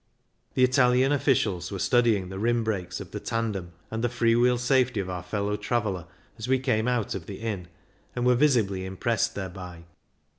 [0.55, 4.35] The Italian officials were study ing the rim brakes of the tandem and the free
[4.35, 6.07] wheel safety of our fellow traveller
[6.39, 7.67] as we came out of the inn,
[8.15, 9.83] and were visibly impressed thereby.